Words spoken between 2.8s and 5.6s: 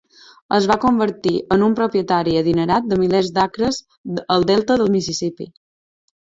de milers d'acres al delta del Mississipí.